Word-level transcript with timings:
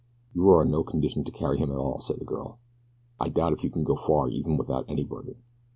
"You 0.33 0.49
are 0.49 0.63
in 0.63 0.71
no 0.71 0.81
condition 0.83 1.23
to 1.25 1.31
carry 1.31 1.59
him 1.59 1.69
at 1.71 1.77
all," 1.77 2.01
said 2.01 2.17
the 2.17 2.25
girl. 2.25 2.57
"I 3.19 3.29
doubt 3.29 3.53
if 3.53 3.63
you 3.63 3.69
can 3.69 3.83
go 3.83 3.95
far 3.95 4.29
even 4.29 4.57
without 4.57 4.85
any 4.89 5.05
burden." 5.05 5.35